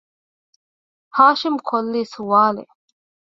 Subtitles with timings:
[1.17, 2.73] ؟ހާޝިމް ކޮށްލީ ސްވާލެއް